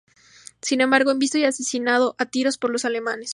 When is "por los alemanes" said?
2.57-3.29